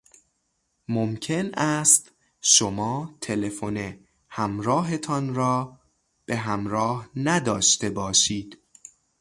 ممکن 0.87 1.51
است 1.53 2.11
شما 2.41 3.17
تلفن 3.21 3.99
همراهتان 4.29 5.35
را 5.35 5.79
به 6.25 6.35
همراه 6.37 7.09
نداشته 7.15 7.89
باشید. 7.89 8.57